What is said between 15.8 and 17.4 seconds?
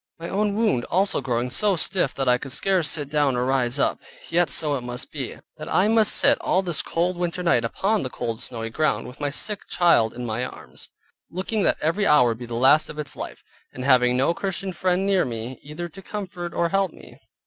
to comfort or help me.